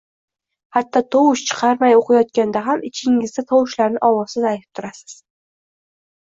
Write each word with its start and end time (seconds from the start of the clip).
Hatto 0.77 1.01
tovush 1.15 1.43
chiqarmay 1.49 1.93
oʻqiyotganda 1.99 2.65
ham, 2.69 2.83
ichingizda 2.91 3.47
tovushlarni 3.53 4.03
ovozsiz 4.11 4.51
aytib 4.55 4.75
turasiz 4.83 5.17